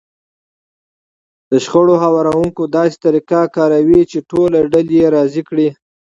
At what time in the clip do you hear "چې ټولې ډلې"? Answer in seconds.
4.11-4.99